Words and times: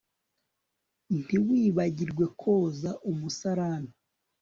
Ntiwibagirwe 1.21 2.25
koza 2.39 2.89
umusarani 3.09 3.93